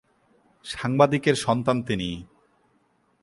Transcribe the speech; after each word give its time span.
সাংবাদিকের 0.65 1.35
সন্তান 1.35 1.77
তিনি। 1.81 2.09